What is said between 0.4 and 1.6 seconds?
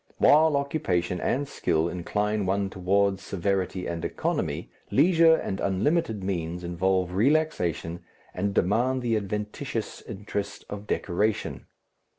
occupation and